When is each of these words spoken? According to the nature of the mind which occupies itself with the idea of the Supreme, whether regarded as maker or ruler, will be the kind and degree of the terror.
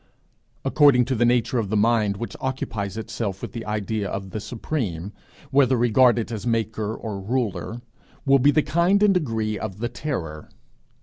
According 0.65 1.05
to 1.05 1.15
the 1.15 1.25
nature 1.25 1.59
of 1.59 1.69
the 1.69 1.77
mind 1.77 2.17
which 2.17 2.35
occupies 2.41 2.97
itself 2.97 3.39
with 3.43 3.51
the 3.51 3.67
idea 3.67 4.09
of 4.09 4.31
the 4.31 4.39
Supreme, 4.39 5.13
whether 5.51 5.77
regarded 5.77 6.31
as 6.31 6.47
maker 6.47 6.95
or 6.95 7.21
ruler, 7.21 7.83
will 8.25 8.39
be 8.39 8.49
the 8.49 8.63
kind 8.63 9.03
and 9.03 9.13
degree 9.13 9.59
of 9.59 9.77
the 9.77 9.89
terror. 9.89 10.49